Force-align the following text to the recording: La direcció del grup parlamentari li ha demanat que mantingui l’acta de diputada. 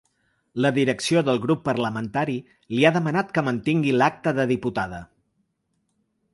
La 0.65 0.69
direcció 0.77 1.21
del 1.27 1.41
grup 1.43 1.61
parlamentari 1.67 2.39
li 2.77 2.87
ha 2.87 2.93
demanat 2.97 3.31
que 3.37 3.45
mantingui 3.51 3.95
l’acta 4.01 4.37
de 4.41 4.49
diputada. 4.57 5.07